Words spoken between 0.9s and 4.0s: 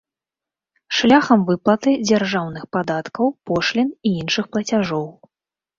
Шляхам выплаты дзяржаўных падаткаў, пошлін